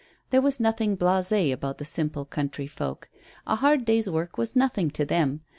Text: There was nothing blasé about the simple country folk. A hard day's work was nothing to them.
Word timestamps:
There 0.31 0.41
was 0.41 0.59
nothing 0.59 0.97
blasé 0.97 1.53
about 1.53 1.77
the 1.77 1.85
simple 1.85 2.25
country 2.25 2.65
folk. 2.65 3.07
A 3.45 3.57
hard 3.57 3.85
day's 3.85 4.09
work 4.09 4.35
was 4.35 4.55
nothing 4.55 4.89
to 4.89 5.05
them. 5.05 5.41